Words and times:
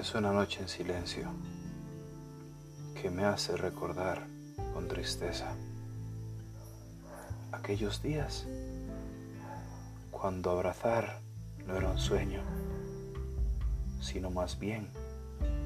Es 0.00 0.14
una 0.14 0.32
noche 0.32 0.62
en 0.62 0.68
silencio 0.70 1.30
que 2.94 3.10
me 3.10 3.26
hace 3.26 3.54
recordar 3.54 4.26
con 4.72 4.88
tristeza 4.88 5.52
aquellos 7.52 8.02
días 8.02 8.46
cuando 10.10 10.52
abrazar 10.52 11.20
no 11.66 11.76
era 11.76 11.90
un 11.90 11.98
sueño, 11.98 12.40
sino 14.00 14.30
más 14.30 14.58
bien 14.58 14.88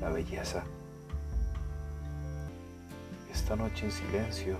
la 0.00 0.10
belleza. 0.10 0.64
Esta 3.32 3.54
noche 3.54 3.84
en 3.84 3.92
silencio 3.92 4.56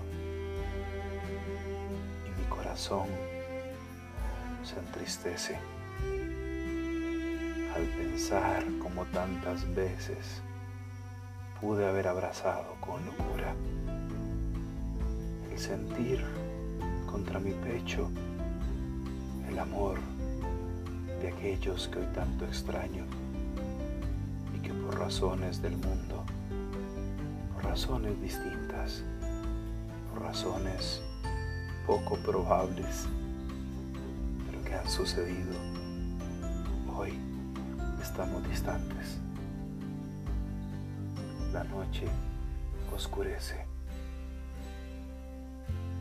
y 2.25 2.39
mi 2.39 2.47
corazón 2.47 3.09
se 4.63 4.79
entristece 4.79 5.59
al 7.75 7.83
pensar 7.83 8.63
como 8.79 9.03
tantas 9.05 9.65
veces 9.75 10.41
pude 11.59 11.85
haber 11.85 12.07
abrazado 12.07 12.75
con 12.79 13.05
locura. 13.05 13.53
El 15.51 15.59
sentir 15.59 16.23
contra 17.05 17.37
mi 17.39 17.51
pecho 17.51 18.09
el 19.49 19.59
amor 19.59 19.97
de 21.21 21.27
aquellos 21.27 21.89
que 21.89 21.99
hoy 21.99 22.05
tanto 22.13 22.45
extraño 22.45 23.03
y 24.55 24.59
que 24.59 24.73
por 24.73 24.97
razones 24.97 25.61
del 25.61 25.75
mundo, 25.75 26.23
por 27.53 27.65
razones 27.65 28.21
distintas, 28.21 29.03
por 30.09 30.23
razones 30.23 31.01
poco 31.85 32.15
probables, 32.17 33.05
pero 34.45 34.63
que 34.63 34.75
han 34.75 34.89
sucedido 34.89 35.53
hoy 36.97 37.34
estamos 38.05 38.47
distantes. 38.47 39.17
La 41.51 41.63
noche 41.63 42.05
oscurece 42.95 43.65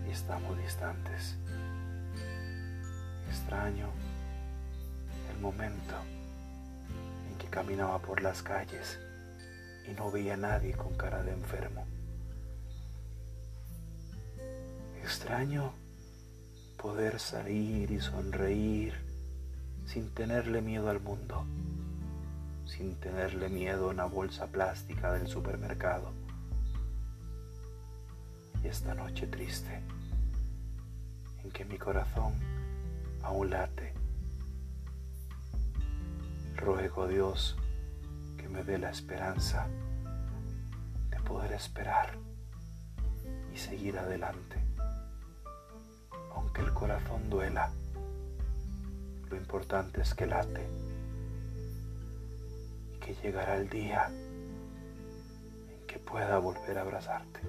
y 0.07 0.11
estamos 0.11 0.57
distantes. 0.59 1.39
Extraño 3.31 3.89
el 5.33 5.41
momento 5.41 5.95
en 7.31 7.39
que 7.39 7.47
caminaba 7.49 7.99
por 7.99 8.21
las 8.21 8.43
calles 8.43 8.99
y 9.89 9.93
no 9.93 10.11
veía 10.11 10.35
a 10.35 10.37
nadie 10.37 10.75
con 10.75 10.95
cara 10.99 11.23
de 11.23 11.33
enfermo. 11.33 11.87
Extraño 15.03 15.73
poder 16.77 17.19
salir 17.19 17.91
y 17.91 17.99
sonreír 17.99 18.95
sin 19.87 20.11
tenerle 20.13 20.61
miedo 20.61 20.91
al 20.91 21.01
mundo 21.01 21.47
sin 22.67 22.97
tenerle 22.97 23.49
miedo 23.49 23.89
a 23.89 23.93
una 23.93 24.05
bolsa 24.07 24.47
plástica 24.47 25.13
del 25.13 25.27
supermercado. 25.29 26.13
Y 28.63 28.69
esta 28.69 28.95
noche 28.95 29.27
triste, 29.27 29.83
en 31.43 31.51
que 31.51 31.65
mi 31.65 31.79
corazón 31.79 32.35
aún 33.23 33.51
late, 33.51 33.93
ruego 36.57 37.03
a 37.03 37.09
Dios 37.09 37.57
que 38.39 38.49
me 38.49 38.65
dé 38.65 38.79
la 38.79 38.91
esperanza 38.91 39.69
de 41.11 41.21
poder 41.21 41.53
esperar 41.53 42.17
y 43.53 43.59
seguir 43.59 43.99
adelante. 43.99 44.57
Aunque 46.35 46.63
el 46.63 46.73
corazón 46.73 47.29
duela, 47.29 47.71
lo 49.29 49.37
importante 49.37 50.01
es 50.01 50.15
que 50.15 50.27
late 50.27 50.84
que 53.05 53.15
llegará 53.23 53.57
el 53.57 53.69
día 53.69 54.11
en 55.69 55.87
que 55.87 55.99
pueda 55.99 56.39
volver 56.39 56.79
a 56.79 56.81
abrazarte. 56.81 57.41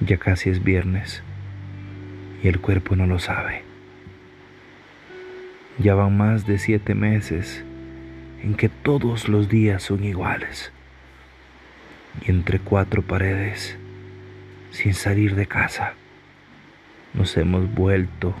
Ya 0.00 0.16
casi 0.16 0.50
es 0.50 0.62
viernes 0.62 1.22
y 2.42 2.48
el 2.48 2.60
cuerpo 2.60 2.96
no 2.96 3.06
lo 3.06 3.18
sabe. 3.18 3.62
Ya 5.78 5.94
van 5.94 6.16
más 6.16 6.46
de 6.46 6.58
siete 6.58 6.94
meses 6.94 7.64
en 8.42 8.54
que 8.54 8.68
todos 8.68 9.28
los 9.28 9.48
días 9.48 9.82
son 9.82 10.04
iguales 10.04 10.72
y 12.24 12.30
entre 12.30 12.58
cuatro 12.58 13.02
paredes, 13.02 13.76
sin 14.70 14.94
salir 14.94 15.34
de 15.34 15.46
casa, 15.46 15.94
nos 17.14 17.36
hemos 17.36 17.72
vuelto 17.72 18.34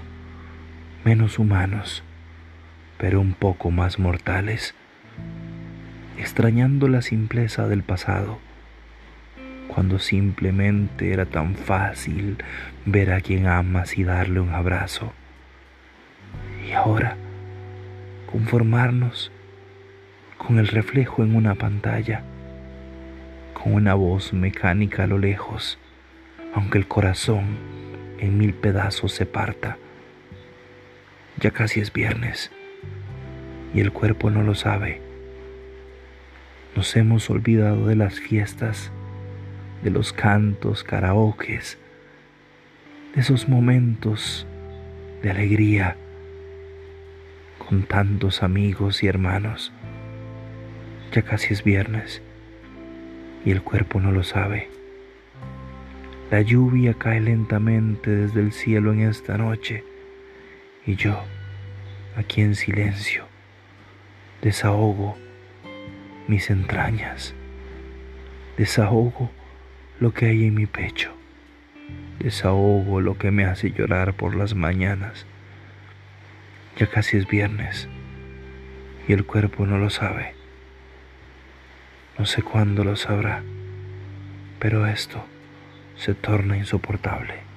menos 1.04 1.38
humanos, 1.38 2.02
pero 2.98 3.20
un 3.20 3.34
poco 3.34 3.70
más 3.70 3.98
mortales, 3.98 4.74
extrañando 6.18 6.88
la 6.88 7.02
simpleza 7.02 7.68
del 7.68 7.82
pasado, 7.82 8.38
cuando 9.68 9.98
simplemente 9.98 11.12
era 11.12 11.26
tan 11.26 11.54
fácil 11.54 12.38
ver 12.84 13.12
a 13.12 13.20
quien 13.20 13.46
amas 13.46 13.96
y 13.96 14.04
darle 14.04 14.40
un 14.40 14.50
abrazo. 14.50 15.12
Y 16.68 16.72
ahora, 16.72 17.16
conformarnos 18.30 19.30
con 20.38 20.58
el 20.58 20.68
reflejo 20.68 21.22
en 21.22 21.36
una 21.36 21.56
pantalla, 21.56 22.22
con 23.52 23.74
una 23.74 23.94
voz 23.94 24.32
mecánica 24.32 25.04
a 25.04 25.06
lo 25.06 25.18
lejos, 25.18 25.78
aunque 26.54 26.78
el 26.78 26.88
corazón 26.88 27.58
en 28.18 28.38
mil 28.38 28.54
pedazos 28.54 29.12
se 29.12 29.26
parta. 29.26 29.76
Ya 31.40 31.50
casi 31.50 31.80
es 31.80 31.92
viernes 31.92 32.50
y 33.74 33.80
el 33.80 33.92
cuerpo 33.92 34.30
no 34.30 34.42
lo 34.42 34.54
sabe. 34.54 35.00
Nos 36.74 36.96
hemos 36.96 37.28
olvidado 37.30 37.86
de 37.86 37.96
las 37.96 38.20
fiestas, 38.20 38.92
de 39.82 39.90
los 39.90 40.12
cantos, 40.12 40.84
karaokes, 40.84 41.78
de 43.14 43.20
esos 43.20 43.48
momentos 43.48 44.46
de 45.22 45.30
alegría 45.30 45.96
con 47.58 47.82
tantos 47.82 48.42
amigos 48.42 49.02
y 49.02 49.08
hermanos. 49.08 49.72
Ya 51.12 51.22
casi 51.22 51.54
es 51.54 51.64
viernes 51.64 52.22
y 53.44 53.50
el 53.50 53.62
cuerpo 53.62 54.00
no 54.00 54.12
lo 54.12 54.22
sabe. 54.22 54.68
La 56.30 56.42
lluvia 56.42 56.92
cae 56.92 57.20
lentamente 57.20 58.10
desde 58.10 58.40
el 58.40 58.52
cielo 58.52 58.92
en 58.92 59.00
esta 59.00 59.38
noche 59.38 59.84
y 60.84 60.96
yo, 60.96 61.22
aquí 62.16 62.42
en 62.42 62.54
silencio, 62.54 63.24
desahogo 64.42 65.16
mis 66.26 66.50
entrañas, 66.50 67.34
desahogo 68.58 69.30
lo 70.00 70.12
que 70.12 70.26
hay 70.26 70.44
en 70.44 70.54
mi 70.54 70.66
pecho, 70.66 71.12
desahogo 72.18 73.00
lo 73.00 73.16
que 73.16 73.30
me 73.30 73.46
hace 73.46 73.72
llorar 73.72 74.12
por 74.12 74.36
las 74.36 74.54
mañanas. 74.54 75.24
Ya 76.76 76.86
casi 76.86 77.16
es 77.16 77.26
viernes 77.26 77.88
y 79.08 79.14
el 79.14 79.24
cuerpo 79.24 79.66
no 79.66 79.78
lo 79.78 79.88
sabe. 79.88 80.37
No 82.18 82.26
sé 82.26 82.42
cuándo 82.42 82.82
lo 82.82 82.96
sabrá, 82.96 83.42
pero 84.58 84.86
esto 84.86 85.24
se 85.96 86.14
torna 86.14 86.56
insoportable. 86.56 87.47